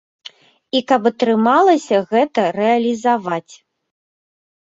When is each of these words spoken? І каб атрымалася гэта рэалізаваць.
І 0.77 0.79
каб 0.91 1.01
атрымалася 1.09 1.99
гэта 2.13 2.45
рэалізаваць. 2.57 3.53